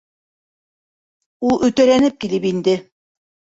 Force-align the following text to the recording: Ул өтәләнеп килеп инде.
Ул 1.51 1.55
өтәләнеп 1.69 2.19
килеп 2.25 2.51
инде. 2.55 2.77